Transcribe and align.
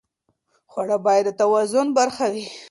خواړه 0.71 0.97
باید 1.05 1.25
د 1.31 1.37
توازن 1.39 1.87
برخه 1.99 2.25
وي. 2.33 2.45